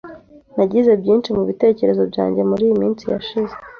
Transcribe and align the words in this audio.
Nagize 0.57 0.91
byinshi 1.01 1.29
mubitekerezo 1.35 2.03
byanjye 2.11 2.41
muriyi 2.49 2.73
minsi 2.81 3.03
yashize. 3.11 3.53